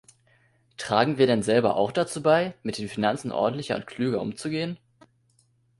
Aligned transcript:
Tragen 0.77 1.19
wir 1.19 1.27
denn 1.27 1.43
selber 1.43 1.75
auch 1.75 1.91
dazu 1.91 2.23
bei, 2.23 2.55
mit 2.63 2.79
den 2.79 2.89
Finanzen 2.89 3.31
ordentlicher 3.31 3.75
und 3.75 3.85
klüger 3.85 4.19
umzugehen? 4.19 4.79